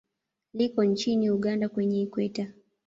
[0.53, 2.51] Liko nchini Uganda kwenye Ikweta.